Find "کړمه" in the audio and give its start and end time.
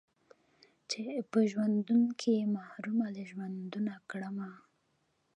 4.09-4.49